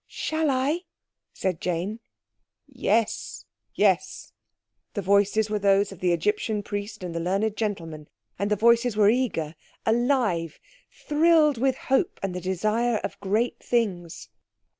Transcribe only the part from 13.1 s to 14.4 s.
great things.